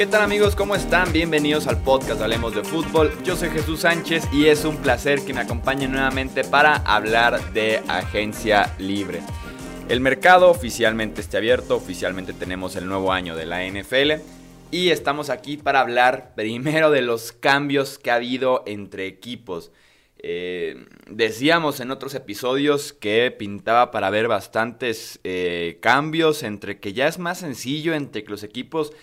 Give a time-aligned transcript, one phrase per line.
[0.00, 0.56] ¿Qué tal amigos?
[0.56, 1.12] ¿Cómo están?
[1.12, 3.12] Bienvenidos al podcast Hablemos de Fútbol.
[3.22, 7.82] Yo soy Jesús Sánchez y es un placer que me acompañen nuevamente para hablar de
[7.86, 9.20] agencia libre.
[9.90, 14.22] El mercado oficialmente está abierto, oficialmente tenemos el nuevo año de la NFL
[14.70, 19.70] y estamos aquí para hablar primero de los cambios que ha habido entre equipos.
[20.22, 27.06] Eh, decíamos en otros episodios que pintaba para ver bastantes eh, cambios entre que ya
[27.06, 28.94] es más sencillo, entre que los equipos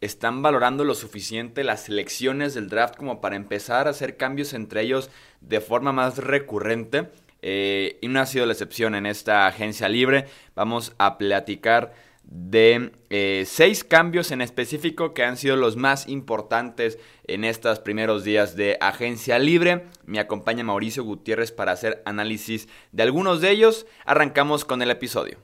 [0.00, 4.82] están valorando lo suficiente las selecciones del draft como para empezar a hacer cambios entre
[4.82, 5.10] ellos
[5.40, 7.08] de forma más recurrente.
[7.42, 10.26] Eh, y no ha sido la excepción en esta agencia libre.
[10.54, 11.92] Vamos a platicar
[12.24, 18.24] de eh, seis cambios en específico que han sido los más importantes en estos primeros
[18.24, 19.86] días de agencia libre.
[20.04, 23.86] Me acompaña Mauricio Gutiérrez para hacer análisis de algunos de ellos.
[24.04, 25.38] Arrancamos con el episodio.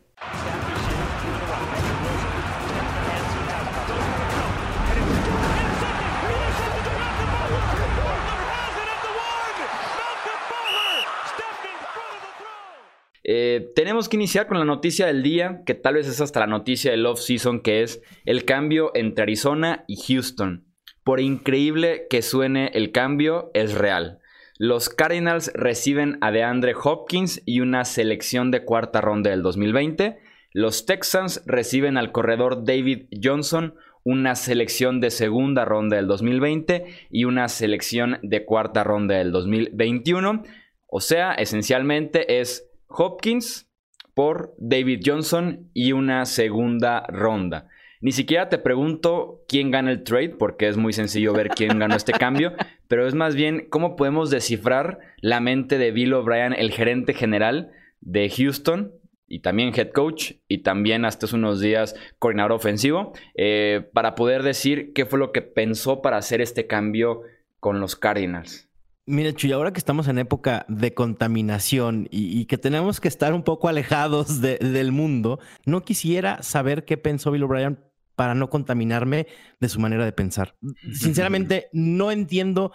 [13.39, 16.47] Eh, tenemos que iniciar con la noticia del día, que tal vez es hasta la
[16.47, 20.65] noticia del off-season, que es el cambio entre Arizona y Houston.
[21.05, 24.20] Por increíble que suene el cambio, es real.
[24.59, 30.19] Los Cardinals reciben a DeAndre Hopkins y una selección de cuarta ronda del 2020.
[30.55, 37.25] Los Texans reciben al corredor David Johnson, una selección de segunda ronda del 2020 y
[37.25, 40.42] una selección de cuarta ronda del 2021.
[40.87, 43.69] O sea, esencialmente es Hopkins
[44.15, 47.69] por David Johnson y una segunda ronda.
[48.01, 51.97] Ni siquiera te pregunto quién gana el trade, porque es muy sencillo ver quién ganó
[51.97, 52.53] este cambio,
[52.89, 57.73] pero es más bien cómo podemos descifrar la mente de Bill O'Brien, el gerente general
[58.01, 58.92] de Houston,
[59.29, 64.42] y también head coach, y también hasta hace unos días coordinador ofensivo, eh, para poder
[64.42, 67.23] decir qué fue lo que pensó para hacer este cambio
[67.61, 68.65] con los Cardinals.
[69.08, 73.44] Mira, Chuy, ahora que estamos en época de contaminación y, que tenemos que estar un
[73.44, 77.78] poco alejados del mundo, no quisiera saber qué pensó Bill O'Brien
[78.16, 79.28] para no contaminarme
[79.61, 80.56] de su manera de pensar.
[80.92, 82.72] Sinceramente, no entiendo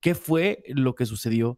[0.00, 1.56] qué fue lo que sucedió.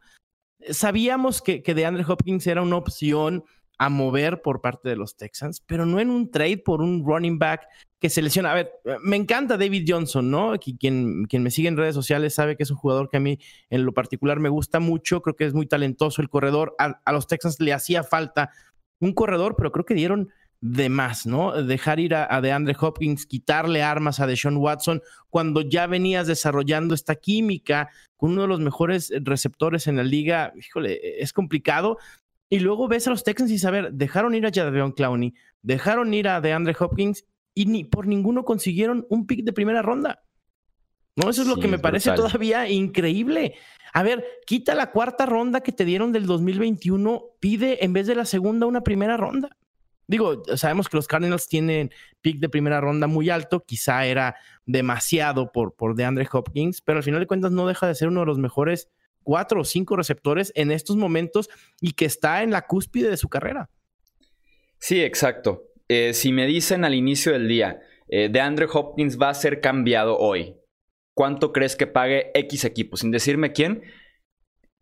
[0.70, 3.42] Sabíamos que, que DeAndre Hopkins era una opción
[3.78, 7.38] a mover por parte de los Texans, pero no en un trade por un running
[7.38, 7.66] back
[8.02, 8.50] que se lesiona.
[8.50, 8.72] A ver,
[9.02, 10.54] me encanta David Johnson, ¿no?
[10.58, 13.38] Quien, quien me sigue en redes sociales sabe que es un jugador que a mí
[13.70, 16.74] en lo particular me gusta mucho, creo que es muy talentoso el corredor.
[16.78, 18.50] A, los Texans le hacía falta
[18.98, 20.30] un corredor, pero creo que dieron
[20.60, 21.60] de más, ¿no?
[21.62, 26.94] Dejar ir a, a, DeAndre Hopkins, quitarle armas a Deshaun Watson, cuando ya venías desarrollando
[26.94, 31.98] esta química con uno de los mejores receptores en la liga, híjole, es complicado.
[32.52, 35.32] Y luego ves a los Texans y saber, dejaron ir a Jadavion Clowney,
[35.62, 37.24] dejaron ir a DeAndre Hopkins
[37.54, 40.22] y ni por ninguno consiguieron un pick de primera ronda.
[41.16, 43.54] No, eso es lo que me parece todavía increíble.
[43.94, 48.16] A ver, quita la cuarta ronda que te dieron del 2021, pide en vez de
[48.16, 49.56] la segunda una primera ronda.
[50.06, 54.36] Digo, sabemos que los Cardinals tienen pick de primera ronda muy alto, quizá era
[54.66, 58.20] demasiado por, por DeAndre Hopkins, pero al final de cuentas no deja de ser uno
[58.20, 58.90] de los mejores
[59.22, 61.48] cuatro o cinco receptores en estos momentos
[61.80, 63.70] y que está en la cúspide de su carrera.
[64.78, 65.64] Sí, exacto.
[65.88, 69.60] Eh, si me dicen al inicio del día, eh, de Andrew Hopkins va a ser
[69.60, 70.56] cambiado hoy,
[71.14, 72.96] ¿cuánto crees que pague X equipo?
[72.96, 73.82] Sin decirme quién,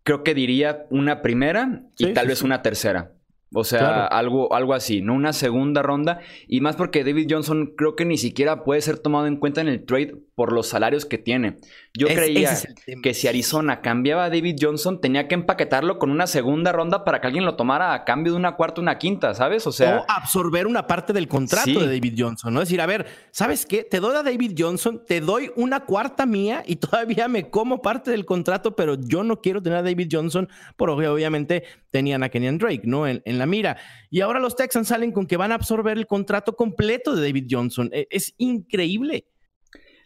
[0.03, 3.13] creo que diría una primera y tal vez una tercera.
[3.53, 5.13] O sea, algo, algo así, ¿no?
[5.13, 6.19] Una segunda ronda.
[6.47, 9.67] Y más porque David Johnson creo que ni siquiera puede ser tomado en cuenta en
[9.67, 11.57] el trade por los salarios que tiene.
[11.93, 12.57] Yo creía
[13.03, 17.19] que si Arizona cambiaba a David Johnson, tenía que empaquetarlo con una segunda ronda para
[17.19, 19.67] que alguien lo tomara a cambio de una cuarta o una quinta, ¿sabes?
[19.67, 19.99] O sea.
[19.99, 22.61] O absorber una parte del contrato de David Johnson, ¿no?
[22.61, 23.83] Es decir, a ver, ¿sabes qué?
[23.83, 28.11] Te doy a David Johnson, te doy una cuarta mía y todavía me como parte
[28.11, 30.47] del contrato, pero yo no quiero tener a David Johnson,
[30.77, 33.07] porque obviamente tenían a Kenyan Drake, ¿no?
[33.07, 33.77] En, la mira.
[34.09, 37.47] Y ahora los Texans salen con que van a absorber el contrato completo de David
[37.49, 37.89] Johnson.
[37.93, 39.25] E, es increíble.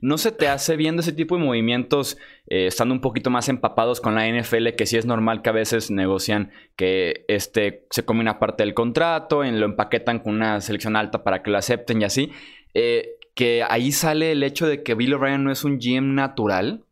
[0.02, 2.18] ¿No se te hace viendo ese tipo de movimientos,
[2.48, 5.54] eh, estando un poquito más empapados con la NFL, que sí es normal que a
[5.54, 10.62] veces negocian que este, se come una parte del contrato, en, lo empaquetan con una
[10.62, 12.32] selección alta para que lo acepten y así?
[12.74, 16.85] Eh, que ahí sale el hecho de que Bill O'Brien no es un GM natural.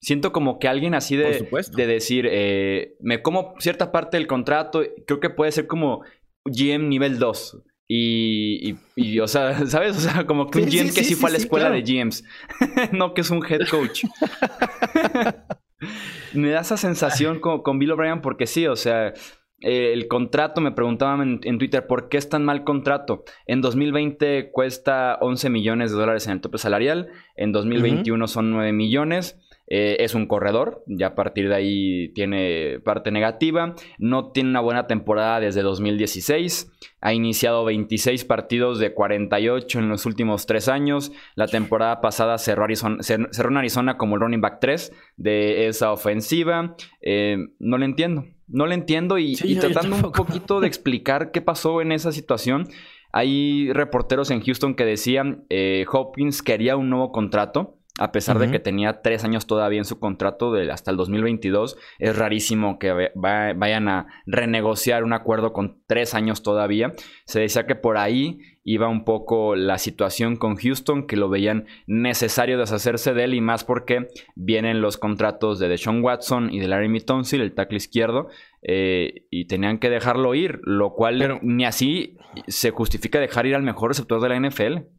[0.00, 4.82] Siento como que alguien así de, de decir, eh, me como cierta parte del contrato,
[5.06, 6.02] creo que puede ser como
[6.44, 7.62] GM nivel 2.
[7.88, 9.96] Y, y, o sea, ¿sabes?
[9.96, 12.24] O sea, como que un GM que sí, fue a la escuela de GMs,
[12.92, 14.04] no que es un head coach.
[16.34, 19.14] me da esa sensación con, con Bill O'Brien porque sí, o sea,
[19.60, 23.24] eh, el contrato, me preguntaban en, Twitter, ¿por qué es tan mal contrato?
[23.46, 28.72] En 2020 cuesta 11 millones de dólares en el tope salarial, en 2021 son 9
[28.72, 29.40] millones.
[29.68, 33.74] Eh, es un corredor, ya a partir de ahí tiene parte negativa.
[33.98, 36.70] No tiene una buena temporada desde 2016.
[37.00, 41.12] Ha iniciado 26 partidos de 48 en los últimos tres años.
[41.34, 45.92] La temporada pasada cerró, Arizona, cerró en Arizona como el running back 3 de esa
[45.92, 46.76] ofensiva.
[47.02, 48.24] Eh, no le entiendo.
[48.48, 52.68] No le entiendo y, tratando un poquito de explicar qué pasó en esa situación.
[53.10, 58.50] Hay reporteros en Houston que decían eh, Hopkins quería un nuevo contrato a pesar de
[58.50, 63.10] que tenía tres años todavía en su contrato de hasta el 2022, es rarísimo que
[63.14, 66.92] vayan a renegociar un acuerdo con tres años todavía.
[67.24, 71.66] Se decía que por ahí iba un poco la situación con Houston, que lo veían
[71.86, 76.68] necesario deshacerse de él y más porque vienen los contratos de Deshaun Watson y de
[76.68, 78.28] Larry Mitonsil, el tackle izquierdo,
[78.62, 83.62] eh, y tenían que dejarlo ir, lo cual ni así se justifica dejar ir al
[83.62, 84.95] mejor receptor de la NFL.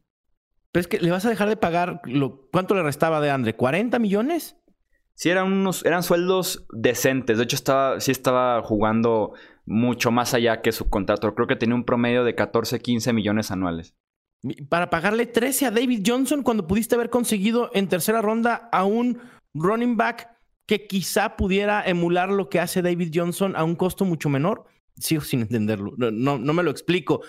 [0.72, 3.56] Pero es que le vas a dejar de pagar, lo, ¿cuánto le restaba de Andre?
[3.56, 4.56] ¿40 millones?
[5.14, 7.38] Sí, eran unos, eran sueldos decentes.
[7.38, 9.32] De hecho, estaba, sí estaba jugando
[9.66, 11.34] mucho más allá que su contrato.
[11.34, 13.94] Creo que tenía un promedio de 14, 15 millones anuales.
[14.68, 19.18] Para pagarle 13 a David Johnson cuando pudiste haber conseguido en tercera ronda a un
[19.54, 20.28] running back
[20.66, 24.66] que quizá pudiera emular lo que hace David Johnson a un costo mucho menor.
[24.96, 25.94] Sigo sin entenderlo.
[25.96, 27.22] No, no me lo explico.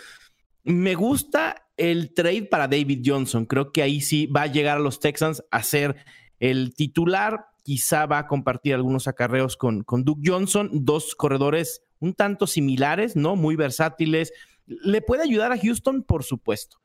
[0.63, 3.45] Me gusta el trade para David Johnson.
[3.45, 5.95] Creo que ahí sí va a llegar a los Texans a ser
[6.39, 7.45] el titular.
[7.63, 13.15] Quizá va a compartir algunos acarreos con, con Duke Johnson, dos corredores un tanto similares,
[13.15, 13.35] ¿no?
[13.35, 14.31] Muy versátiles.
[14.65, 16.77] Le puede ayudar a Houston, por supuesto,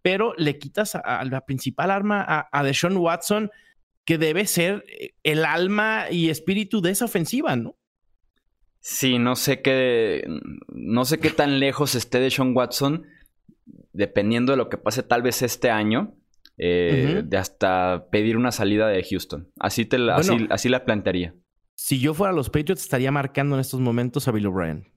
[0.00, 3.50] pero le quitas a, la principal arma a, a Deshaun Watson,
[4.04, 4.84] que debe ser
[5.22, 7.76] el alma y espíritu de esa ofensiva, ¿no?
[8.80, 10.24] Sí, no sé qué,
[10.68, 13.06] no sé qué tan lejos esté Deshaun Watson,
[13.92, 16.14] dependiendo de lo que pase tal vez este año,
[16.58, 19.50] eh, de hasta pedir una salida de Houston.
[19.58, 21.34] Así, te la, así, la plantearía.
[21.74, 24.92] Si yo fuera los Patriots, estaría marcando en estos momentos a Bill O'Brien.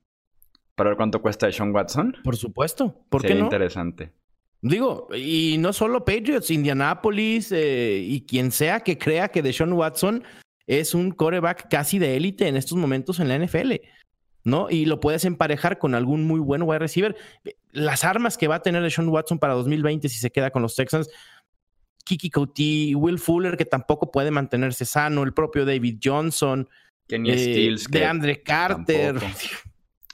[0.75, 2.15] ¿Para ver cuánto cuesta Sean Watson?
[2.23, 3.05] Por supuesto.
[3.09, 3.45] ¿Por qué no?
[3.45, 4.11] interesante.
[4.61, 10.23] Digo, y no solo Patriots, Indianapolis eh, y quien sea que crea que Deshaun Watson
[10.67, 13.73] es un coreback casi de élite en estos momentos en la NFL.
[14.45, 14.69] ¿No?
[14.69, 17.17] Y lo puedes emparejar con algún muy buen wide receiver.
[17.71, 20.75] Las armas que va a tener Sean Watson para 2020 si se queda con los
[20.75, 21.09] Texans,
[22.05, 26.69] Kiki Couty, Will Fuller, que tampoco puede mantenerse sano, el propio David Johnson,
[27.07, 29.15] Kenny eh, de Andre Carter.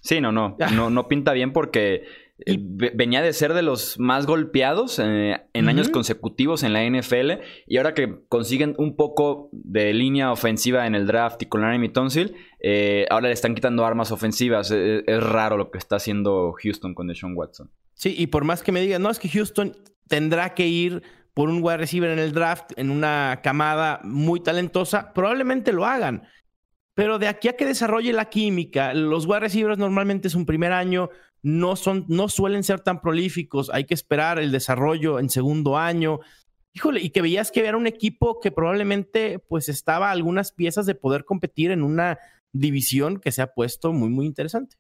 [0.02, 2.06] Sí, no, no, no, no pinta bien porque
[2.46, 7.44] eh, venía de ser de los más golpeados eh, en años consecutivos en la NFL
[7.68, 11.90] y ahora que consiguen un poco de línea ofensiva en el draft y con Larry
[11.90, 14.72] Tonsil, eh, ahora le están quitando armas ofensivas.
[14.72, 17.70] Es, raro lo que está haciendo Houston con Deshaun Watson.
[17.94, 19.78] Sí, y por más que me digan, no, es que Houston
[20.08, 21.04] tendrá que ir
[21.34, 26.24] por un wide receiver en el draft, en una camada muy talentosa, probablemente lo hagan.
[26.94, 30.74] Pero de aquí a que desarrolle la química, los wide receivers normalmente es un primer
[30.74, 31.10] año,
[31.44, 36.20] no, son, no suelen ser tan prolíficos, hay que esperar el desarrollo en segundo año.
[36.74, 40.86] Híjole, y que veías que era un equipo que probablemente pues estaba a algunas piezas
[40.86, 42.20] de poder competir en una
[42.54, 44.78] división que se ha puesto muy, muy interesante.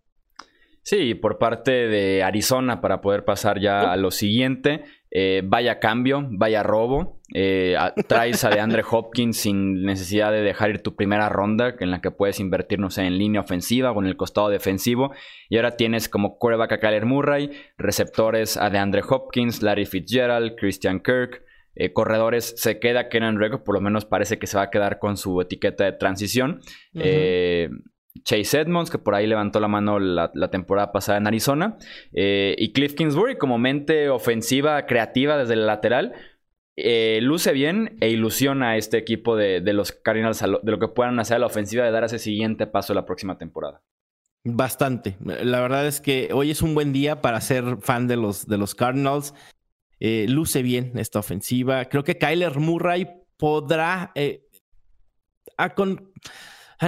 [0.83, 4.83] Sí, por parte de Arizona para poder pasar ya a lo siguiente.
[5.13, 7.19] Eh, vaya cambio, vaya robo.
[7.33, 7.75] Eh,
[8.07, 12.11] traes a DeAndre Hopkins sin necesidad de dejar ir tu primera ronda, en la que
[12.11, 15.11] puedes invertir, no sé, en línea ofensiva o en el costado defensivo.
[15.49, 21.01] Y ahora tienes como quarterback a Kyler Murray, receptores a DeAndre Hopkins, Larry Fitzgerald, Christian
[21.01, 21.43] Kirk.
[21.75, 25.15] Eh, corredores se queda Kenan por lo menos parece que se va a quedar con
[25.17, 26.61] su etiqueta de transición.
[28.23, 31.77] Chase Edmonds, que por ahí levantó la mano la, temporada pasada en Arizona,
[32.13, 36.13] eh, y Cliff Kingsbury como mente ofensiva creativa desde el lateral.
[36.77, 41.19] Eh, luce bien e ilusiona a este equipo de, los Cardinals de lo que puedan
[41.19, 43.81] hacer a la ofensiva de dar ese siguiente paso la próxima temporada.
[44.43, 45.17] Bastante.
[45.21, 48.57] La verdad es que hoy es un buen día para ser fan de los, de
[48.57, 49.33] los Cardinals.
[49.99, 51.85] Eh, luce bien esta ofensiva.
[51.85, 54.11] Creo que Kyler Murray podrá...
[55.75, 56.11] con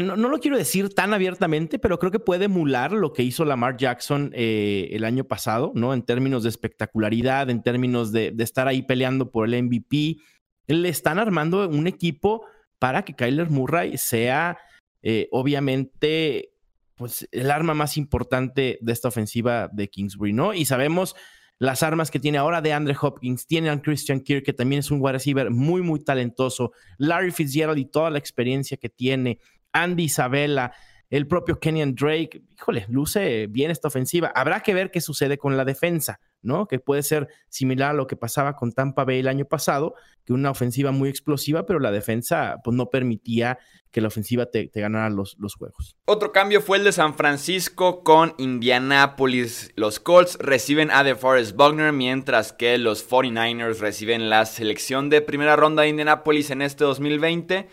[0.01, 3.77] No, lo quiero decir tan abiertamente, pero creo que puede emular lo que hizo Lamar
[3.77, 5.93] Jackson eh, el año pasado, ¿no?
[5.93, 10.17] En términos de espectacularidad, en términos de, estar ahí peleando por el MVP.
[10.65, 12.43] Le están armando un equipo
[12.79, 14.57] para que Kyler Murray sea,
[15.03, 16.53] eh, obviamente,
[16.95, 20.55] pues el arma más importante de esta ofensiva de Kingsbury, ¿no?
[20.55, 21.15] Y sabemos
[21.59, 24.91] las armas que tiene ahora de Andre Hopkins, tiene a Christian Kirk, que también es
[24.91, 29.39] un wide receiver muy, muy talentoso, Larry Fitzgerald y toda la experiencia que tiene,
[29.74, 30.72] Andy Isabella,
[31.10, 34.32] El propio Kenyan Drake, híjole, luce bien esta ofensiva.
[34.34, 36.68] Habrá que ver qué sucede con la defensa, ¿no?
[36.68, 39.94] Que puede ser similar a lo que pasaba con Tampa Bay el año pasado,
[40.25, 43.60] que una ofensiva muy explosiva, pero la defensa pues, no permitía
[43.92, 45.96] que la ofensiva te, ganara los, juegos.
[46.06, 49.72] Otro cambio fue el de San Francisco con Indianapolis.
[49.75, 55.56] Los Colts reciben a DeForest Buckner, mientras que los 49ers reciben la selección de primera
[55.56, 57.70] ronda de Indianapolis en este 2020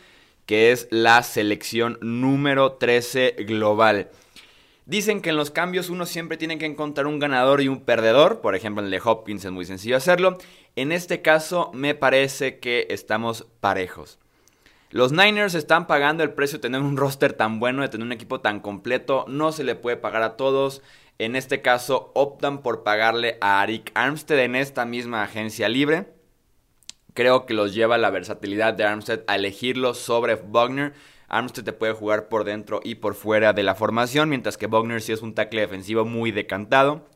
[0.47, 4.11] que es la selección número 13 global.
[4.87, 8.41] Dicen que en los cambios uno siempre tiene que encontrar un ganador y un perdedor.
[8.41, 10.37] Por ejemplo, en el de Hopkins es muy sencillo hacerlo.
[10.75, 14.19] En este caso me parece que estamos parejos.
[14.91, 18.13] Los Niners están pagando el precio de tener un roster tan bueno, de tener un
[18.13, 19.25] equipo tan completo.
[19.29, 20.83] No se le puede pagar a todos.
[21.19, 26.20] En este caso optan por pagarle a Arik Armstead en esta misma agencia libre
[27.15, 30.93] creo que los lleva la versatilidad de Armstead a elegirlo sobre Bogner.
[31.29, 35.01] Armstead te puede jugar por dentro y por fuera de la formación, mientras que Bogner
[35.01, 37.07] sí es un tackle defensivo muy decantado.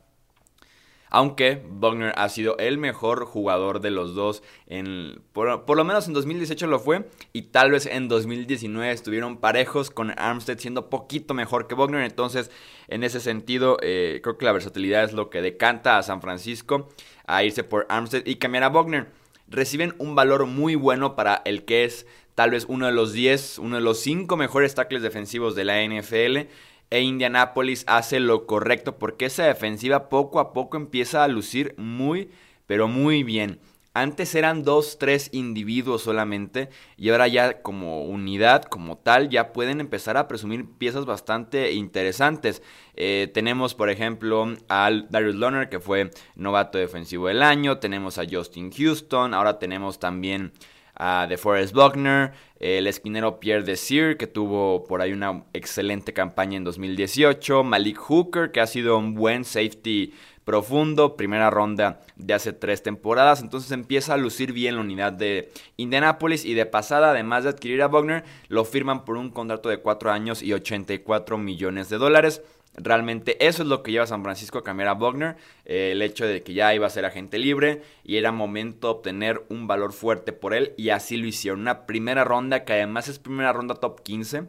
[1.11, 6.13] Aunque Bogner ha sido el mejor jugador de los dos, en, por, lo menos en
[6.13, 11.69] 2018 lo fue, y tal vez en 2019 estuvieron parejos con Armstead siendo poquito mejor
[11.69, 12.03] que Bogner.
[12.03, 12.51] Entonces,
[12.89, 16.89] en ese sentido, eh, creo que la versatilidad es lo que decanta a San Francisco
[17.27, 21.65] a irse por Armstead y cambiar a Bogner reciben un valor muy bueno para el
[21.65, 25.55] que es tal vez uno de los 10, uno de los 5 mejores tackles defensivos
[25.55, 26.49] de la NFL.
[26.91, 32.31] E Indianapolis hace lo correcto porque esa defensiva poco a poco empieza a lucir muy,
[32.67, 33.59] pero muy bien.
[33.97, 39.79] Antes eran dos, tres individuos solamente y ahora ya como unidad, como tal, ya pueden
[39.81, 42.61] empezar a presumir piezas bastante interesantes.
[42.97, 47.79] Eh, tenemos, por ejemplo, a Darius Lohner, que fue novato defensivo del año.
[47.79, 49.33] Tenemos a Justin Houston.
[49.33, 50.53] Ahora tenemos también
[50.97, 52.33] a DeForest Buckner.
[52.59, 57.63] El esquinero Pierre Desir, que tuvo por ahí una excelente campaña en 2018.
[57.63, 63.41] Malik Hooker, que ha sido un buen safety profundo, primera ronda de hace tres temporadas,
[63.41, 67.83] entonces empieza a lucir bien la unidad de Indianapolis y de pasada, además de adquirir
[67.83, 72.43] a Wagner, lo firman por un contrato de cuatro años y 84 millones de dólares.
[72.77, 76.03] Realmente eso es lo que lleva a San Francisco a cambiar a Wagner, eh, el
[76.03, 79.69] hecho de que ya iba a ser agente libre y era momento de obtener un
[79.69, 81.61] valor fuerte por él y así lo hicieron.
[81.61, 84.49] Una primera ronda que además es primera ronda top 15.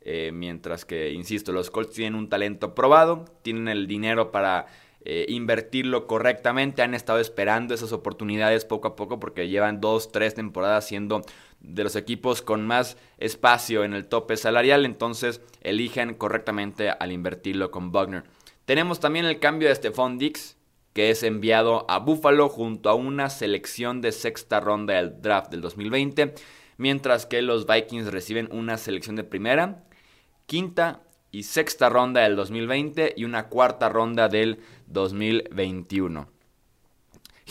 [0.00, 4.66] Eh, mientras que, insisto, los Colts tienen un talento probado, tienen el dinero para
[5.04, 6.82] eh, invertirlo correctamente.
[6.82, 11.22] Han estado esperando esas oportunidades poco a poco porque llevan dos, tres temporadas siendo
[11.60, 14.84] de los equipos con más espacio en el tope salarial.
[14.84, 18.24] Entonces eligen correctamente al invertirlo con Buckner.
[18.64, 20.56] Tenemos también el cambio de Stephon Dix,
[20.92, 25.60] que es enviado a Buffalo junto a una selección de sexta ronda del draft del
[25.60, 26.34] 2020.
[26.76, 29.84] Mientras que los Vikings reciben una selección de primera,
[30.46, 36.28] quinta y sexta ronda del 2020 y una cuarta ronda del 2021.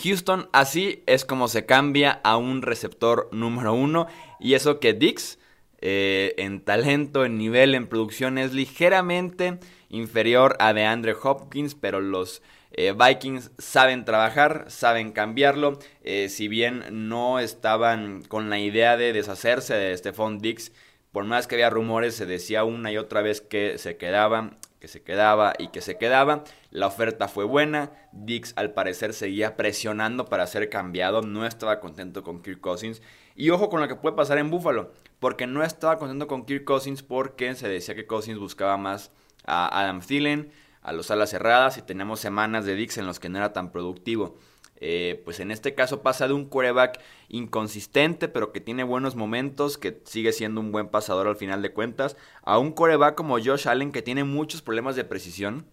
[0.02, 4.06] Houston así es como se cambia a un receptor número uno
[4.38, 5.38] y eso que Dix
[5.80, 9.58] eh, en talento, en nivel, en producción es ligeramente
[9.88, 12.42] inferior a DeAndre Hopkins, pero los
[12.72, 15.78] eh, Vikings saben trabajar, saben cambiarlo.
[16.02, 20.72] Eh, si bien no estaban con la idea de deshacerse de Stephon Dix,
[21.12, 24.88] por más que había rumores, se decía una y otra vez que se quedaba, que
[24.88, 26.44] se quedaba y que se quedaba.
[26.70, 27.90] La oferta fue buena.
[28.12, 31.22] Dix al parecer seguía presionando para ser cambiado.
[31.22, 33.02] No estaba contento con Kirk Cousins.
[33.34, 34.92] Y ojo con lo que puede pasar en Buffalo.
[35.18, 39.10] Porque no estaba contento con Kirk Cousins porque se decía que Cousins buscaba más
[39.46, 43.28] a Adam Thielen, a los alas cerradas y tenemos semanas de Dix en los que
[43.28, 44.36] no era tan productivo.
[44.80, 49.76] Eh, pues en este caso pasa de un quarterback inconsistente, pero que tiene buenos momentos,
[49.76, 53.68] que sigue siendo un buen pasador al final de cuentas, a un quarterback como Josh
[53.68, 55.66] Allen que tiene muchos problemas de precisión.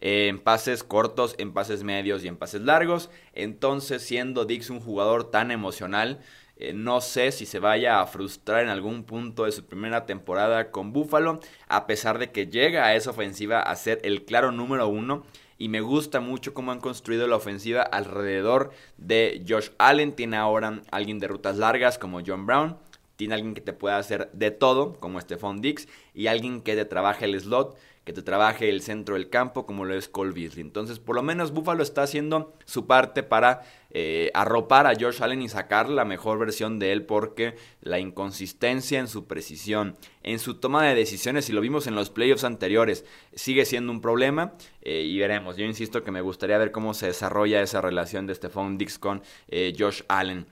[0.00, 3.08] Eh, en pases cortos, en pases medios y en pases largos.
[3.32, 6.20] Entonces, siendo Dix un jugador tan emocional,
[6.58, 10.70] eh, no sé si se vaya a frustrar en algún punto de su primera temporada
[10.70, 14.88] con Buffalo, a pesar de que llega a esa ofensiva a ser el claro número
[14.88, 15.24] uno
[15.58, 20.12] y me gusta mucho cómo han construido la ofensiva alrededor de Josh Allen.
[20.12, 22.76] Tiene ahora alguien de rutas largas como John Brown.
[23.16, 26.84] Tiene alguien que te pueda hacer de todo como Stephon Dix y alguien que te
[26.84, 30.62] trabaje el slot que te trabaje el centro del campo como lo es Cole Beasley.
[30.62, 35.42] Entonces, por lo menos Buffalo está haciendo su parte para eh, arropar a Josh Allen
[35.42, 40.54] y sacar la mejor versión de él porque la inconsistencia en su precisión, en su
[40.54, 45.02] toma de decisiones, y lo vimos en los playoffs anteriores, sigue siendo un problema eh,
[45.02, 45.56] y veremos.
[45.56, 49.20] Yo insisto que me gustaría ver cómo se desarrolla esa relación de Stephon Dix con
[49.48, 50.46] eh, Josh Allen.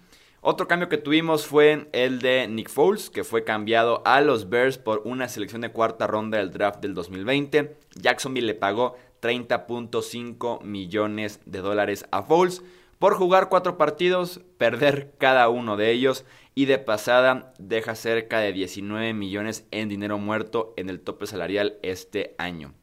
[0.47, 4.77] Otro cambio que tuvimos fue el de Nick Foles, que fue cambiado a los Bears
[4.77, 7.79] por una selección de cuarta ronda del draft del 2020.
[7.95, 12.63] Jacksonville le pagó 30.5 millones de dólares a Foles
[12.99, 18.53] por jugar cuatro partidos, perder cada uno de ellos y de pasada deja cerca de
[18.53, 22.75] 19 millones en dinero muerto en el tope salarial este año.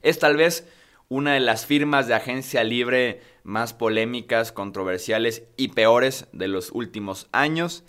[0.00, 0.66] Es tal vez
[1.08, 7.28] una de las firmas de agencia libre más polémicas, controversiales y peores de los últimos
[7.30, 7.84] años.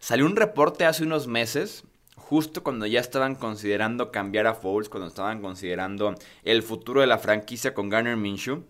[0.00, 1.84] Salió un reporte hace unos meses,
[2.16, 7.18] justo cuando ya estaban considerando cambiar a Foles, cuando estaban considerando el futuro de la
[7.18, 8.64] franquicia con Garner Minshew,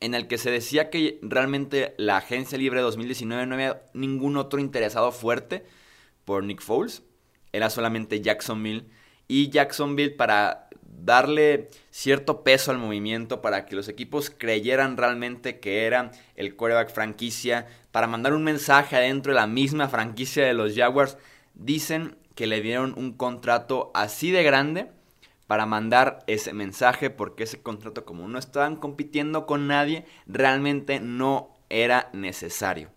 [0.00, 4.58] en el que se decía que realmente la agencia libre 2019 no había ningún otro
[4.58, 5.64] interesado fuerte
[6.24, 7.04] por Nick Foles,
[7.52, 8.86] era solamente Jacksonville.
[9.28, 10.68] Y Jacksonville para
[11.04, 16.92] darle cierto peso al movimiento, para que los equipos creyeran realmente que era el quarterback
[16.92, 21.18] franquicia, para mandar un mensaje adentro de la misma franquicia de los Jaguars,
[21.54, 24.90] dicen que le dieron un contrato así de grande
[25.46, 31.54] para mandar ese mensaje porque ese contrato como no estaban compitiendo con nadie, realmente no
[31.68, 32.90] era necesario.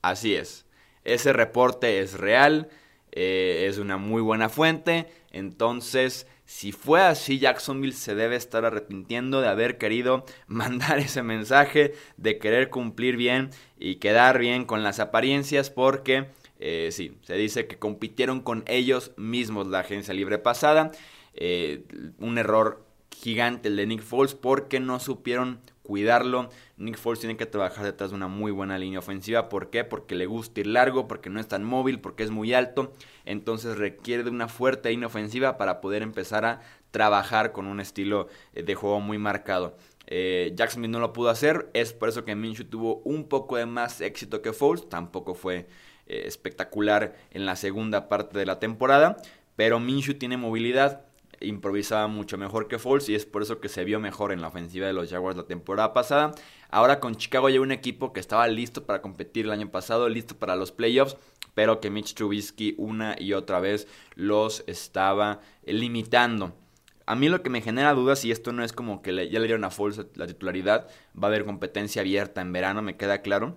[0.00, 0.64] Así es,
[1.04, 2.70] ese reporte es real,
[3.12, 9.42] eh, es una muy buena fuente, entonces si fue así, Jacksonville se debe estar arrepintiendo
[9.42, 14.98] de haber querido mandar ese mensaje, de querer cumplir bien y quedar bien con las
[14.98, 16.28] apariencias, porque
[16.58, 20.90] eh, sí, se dice que compitieron con ellos mismos la agencia libre pasada.
[21.34, 21.84] Eh,
[22.18, 22.82] un error
[23.14, 26.50] gigante el de Nick Foles porque no supieron cuidarlo.
[26.76, 29.48] Nick Foles tiene que trabajar detrás de una muy buena línea ofensiva.
[29.48, 29.84] ¿Por qué?
[29.84, 32.92] Porque le gusta ir largo, porque no es tan móvil, porque es muy alto.
[33.24, 38.28] Entonces requiere de una fuerte línea ofensiva para poder empezar a trabajar con un estilo
[38.52, 39.78] eh, de juego muy marcado.
[40.06, 43.64] Eh, Jacksonville no lo pudo hacer, es por eso que Minshew tuvo un poco de
[43.64, 44.90] más éxito que Foles.
[44.90, 45.68] Tampoco fue
[46.06, 49.16] eh, espectacular en la segunda parte de la temporada,
[49.56, 51.07] pero Minshew tiene movilidad
[51.40, 54.48] improvisaba mucho mejor que Foles y es por eso que se vio mejor en la
[54.48, 56.32] ofensiva de los Jaguars la temporada pasada.
[56.70, 60.36] Ahora con Chicago llega un equipo que estaba listo para competir el año pasado, listo
[60.36, 61.16] para los playoffs,
[61.54, 66.54] pero que Mitch Trubisky una y otra vez los estaba limitando.
[67.06, 69.46] A mí lo que me genera dudas, y esto no es como que ya le
[69.46, 73.56] dieron a Foles la titularidad, va a haber competencia abierta en verano, me queda claro.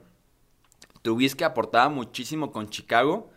[1.01, 3.29] Trubisky aportaba muchísimo con Chicago,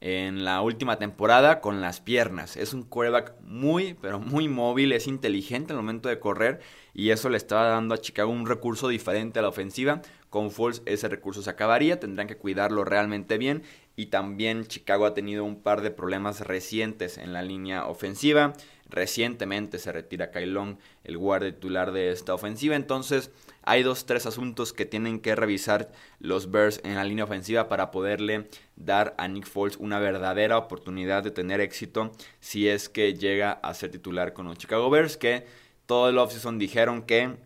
[0.00, 2.56] en la última temporada con las piernas.
[2.56, 6.60] Es un quarterback muy, pero muy móvil, es inteligente el momento de correr
[6.94, 10.00] y eso le estaba dando a Chicago un recurso diferente a la ofensiva.
[10.30, 13.62] Con Foles ese recurso se acabaría, tendrán que cuidarlo realmente bien
[13.94, 18.54] y también Chicago ha tenido un par de problemas recientes en la línea ofensiva.
[18.90, 23.30] Recientemente se retira Kyle el guardia titular de esta ofensiva, entonces
[23.62, 27.90] hay dos, tres asuntos que tienen que revisar los Bears en la línea ofensiva para
[27.90, 33.52] poderle dar a Nick Foles una verdadera oportunidad de tener éxito si es que llega
[33.52, 35.46] a ser titular con los Chicago Bears, que
[35.86, 37.36] todo el offseason dijeron que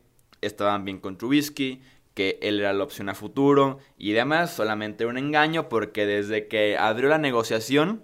[0.41, 1.83] estaban bien con Trubisky,
[2.15, 6.79] que él era la opción a futuro y demás, solamente un engaño porque desde que
[6.79, 8.03] abrió la negociación,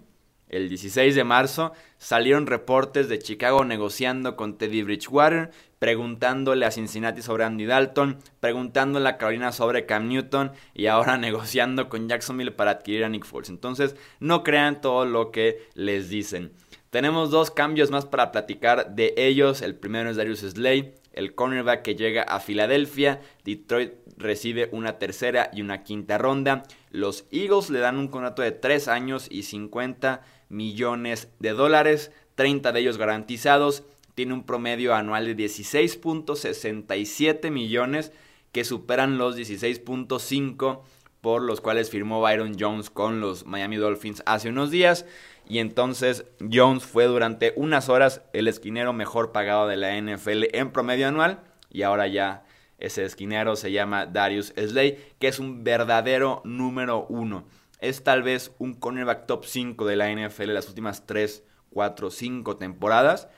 [0.50, 7.22] el 16 de marzo, salieron reportes de Chicago negociando con Teddy Bridgewater, preguntándole a Cincinnati
[7.22, 12.72] sobre Andy Dalton, preguntándole a Carolina sobre Cam Newton y ahora negociando con Jacksonville para
[12.72, 13.48] adquirir a Nick Foles.
[13.48, 16.52] Entonces, no crean todo lo que les dicen.
[16.90, 19.62] Tenemos dos cambios más para platicar de ellos.
[19.62, 23.20] El primero es Darius Slay, el cornerback que llega a Filadelfia.
[23.44, 26.64] Detroit recibe una tercera y una quinta ronda.
[26.90, 32.72] Los Eagles le dan un contrato de 3 años y 50 millones de dólares, 30
[32.72, 33.84] de ellos garantizados.
[34.14, 38.12] Tiene un promedio anual de 16.67 millones
[38.52, 40.82] que superan los 16.5
[41.20, 45.06] por los cuales firmó Byron Jones con los Miami Dolphins hace unos días.
[45.48, 50.70] Y entonces Jones fue durante unas horas el esquinero mejor pagado de la NFL en
[50.70, 51.40] promedio anual.
[51.70, 52.44] Y ahora ya
[52.78, 57.44] ese esquinero se llama Darius Slay, que es un verdadero número uno.
[57.80, 62.56] Es tal vez un cornerback top 5 de la NFL las últimas 3, 4, 5
[62.56, 63.28] temporadas.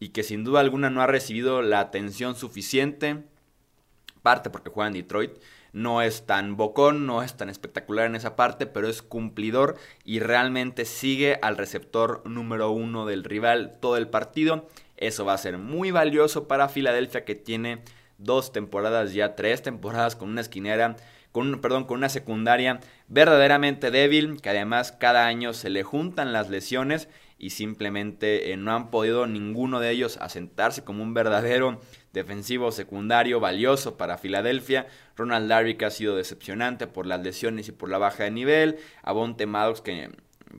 [0.00, 3.24] Y que sin duda alguna no ha recibido la atención suficiente.
[4.22, 5.32] Parte porque juega en Detroit
[5.72, 10.20] no es tan bocón, no es tan espectacular en esa parte, pero es cumplidor y
[10.20, 14.68] realmente sigue al receptor número uno del rival todo el partido.
[14.96, 17.82] Eso va a ser muy valioso para Filadelfia que tiene
[18.18, 20.96] dos temporadas ya, tres temporadas con una esquinera
[21.38, 26.50] con, perdón, con una secundaria verdaderamente débil, que además cada año se le juntan las
[26.50, 31.80] lesiones y simplemente eh, no han podido ninguno de ellos asentarse como un verdadero
[32.12, 34.88] defensivo secundario valioso para Filadelfia.
[35.14, 38.78] Ronald Darrick ha sido decepcionante por las lesiones y por la baja de nivel.
[39.04, 40.10] Avonte Maddox que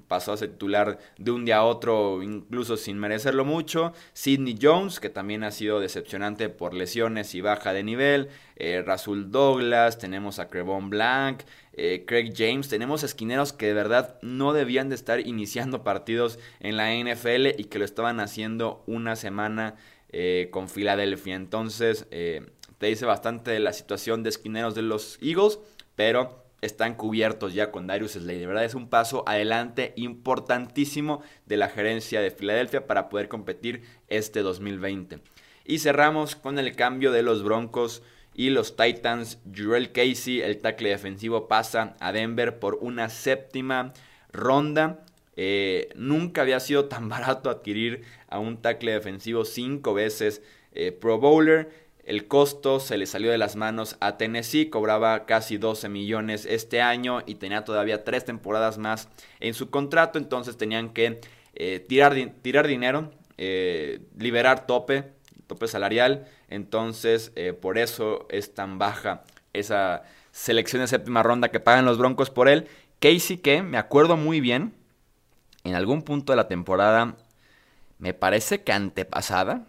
[0.07, 3.93] pasó a ser titular de un día a otro, incluso sin merecerlo mucho.
[4.13, 8.29] Sidney Jones, que también ha sido decepcionante por lesiones y baja de nivel.
[8.55, 11.41] Eh, Rasul Douglas, tenemos a Crevon Blanc,
[11.73, 12.67] eh, Craig James.
[12.69, 17.65] Tenemos esquineros que de verdad no debían de estar iniciando partidos en la NFL y
[17.65, 19.75] que lo estaban haciendo una semana
[20.09, 21.35] eh, con Filadelfia.
[21.35, 25.59] Entonces, te dice bastante la situación de esquineros de los Eagles,
[25.95, 28.39] pero están cubiertos ya con Darius Slade.
[28.39, 33.83] De verdad es un paso adelante importantísimo de la gerencia de Filadelfia para poder competir
[34.07, 35.19] este 2020.
[35.65, 38.01] Y cerramos con el cambio de los Broncos
[38.33, 39.39] y los Titans.
[39.55, 43.93] Jurel Casey, el tackle defensivo, pasa a Denver por una séptima
[44.31, 45.05] ronda.
[45.35, 50.41] Eh, nunca había sido tan barato adquirir a un tackle defensivo cinco veces
[50.71, 51.88] eh, Pro Bowler.
[52.09, 56.81] El costo se le salió de las manos a Tennessee, cobraba casi 12 millones este
[56.81, 61.21] año y tenía todavía tres temporadas más en su contrato, entonces tenían que
[61.53, 65.11] eh, tirar, tirar, dinero, eh, liberar tope,
[65.45, 69.21] tope salarial, entonces eh, por eso es tan baja
[69.53, 72.67] esa selección de séptima ronda que pagan los Broncos por él.
[72.99, 74.73] Casey que, me acuerdo muy bien,
[75.63, 77.17] en algún punto de la temporada,
[77.99, 79.67] me parece que antepasada,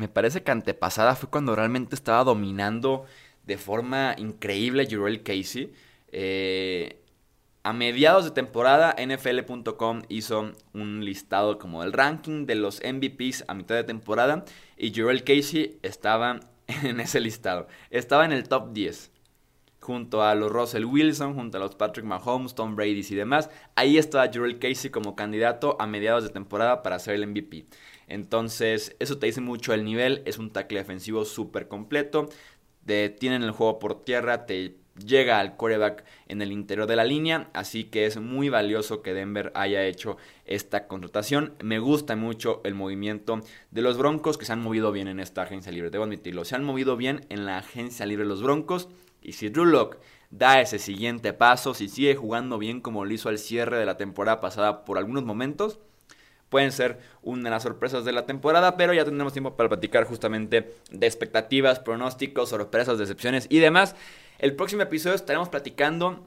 [0.00, 3.04] me parece que antepasada fue cuando realmente estaba dominando
[3.44, 5.74] de forma increíble Jurel Casey.
[6.10, 7.02] Eh,
[7.64, 13.52] a mediados de temporada, NFL.com hizo un listado como el ranking de los MVPs a
[13.52, 14.46] mitad de temporada
[14.78, 16.40] y Jurel Casey estaba
[16.82, 17.68] en ese listado.
[17.90, 19.10] Estaba en el top 10
[19.80, 23.50] junto a los Russell Wilson, junto a los Patrick Mahomes, Tom Brady y demás.
[23.74, 27.66] Ahí estaba Jurel Casey como candidato a mediados de temporada para ser el MVP.
[28.10, 30.22] Entonces, eso te dice mucho el nivel.
[30.26, 32.28] Es un tackle defensivo súper completo.
[32.84, 37.50] tienen el juego por tierra, te llega al coreback en el interior de la línea,
[37.52, 41.54] así que es muy valioso que Denver haya hecho esta contratación.
[41.62, 45.42] Me gusta mucho el movimiento de los Broncos que se han movido bien en esta
[45.42, 48.88] agencia libre, debo admitirlo, se han movido bien en la agencia libre los Broncos
[49.22, 49.98] y si Drew Locke
[50.30, 53.96] da ese siguiente paso, si sigue jugando bien como lo hizo al cierre de la
[53.96, 55.80] temporada pasada por algunos momentos,
[56.50, 60.04] pueden ser una de las sorpresas de la temporada, pero ya tendremos tiempo para platicar
[60.04, 63.96] justamente de expectativas, pronósticos, sorpresas, decepciones y demás.
[64.38, 66.26] El próximo episodio estaremos platicando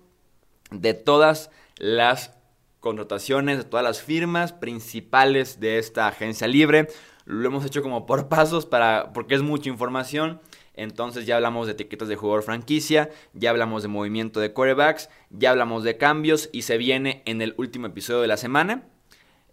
[0.72, 2.32] de todas las
[2.80, 6.88] contrataciones, de todas las firmas principales de esta agencia libre.
[7.26, 10.42] Lo hemos hecho como por pasos para porque es mucha información.
[10.76, 15.52] Entonces ya hablamos de etiquetas de jugador franquicia, ya hablamos de movimiento de quarterbacks, ya
[15.52, 18.84] hablamos de cambios y se viene en el último episodio de la semana.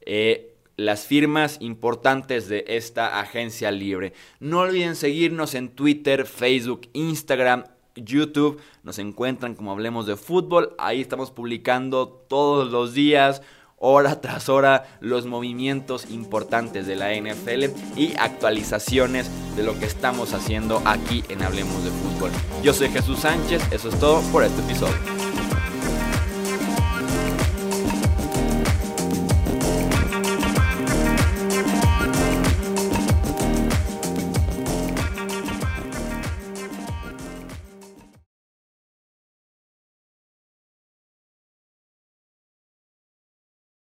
[0.00, 0.49] Eh,
[0.80, 4.14] las firmas importantes de esta agencia libre.
[4.38, 7.64] No olviden seguirnos en Twitter, Facebook, Instagram,
[7.94, 8.60] YouTube.
[8.82, 10.74] Nos encuentran como Hablemos de Fútbol.
[10.78, 13.42] Ahí estamos publicando todos los días
[13.76, 17.64] hora tras hora los movimientos importantes de la NFL
[17.96, 22.30] y actualizaciones de lo que estamos haciendo aquí en Hablemos de Fútbol.
[22.62, 25.19] Yo soy Jesús Sánchez, eso es todo por este episodio.